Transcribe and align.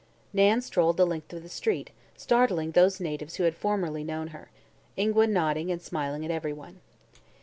Nan 0.33 0.61
strolled 0.63 0.97
the 0.97 1.05
length 1.05 1.31
of 1.31 1.43
the 1.43 1.47
street, 1.47 1.91
startling 2.17 2.71
those 2.71 2.99
natives 2.99 3.35
who 3.35 3.43
had 3.43 3.53
formerly 3.53 4.03
known 4.03 4.29
her, 4.29 4.49
Ingua 4.97 5.27
nodded 5.27 5.67
and 5.69 5.79
smiled 5.79 6.23
at 6.23 6.31
everyone. 6.31 6.81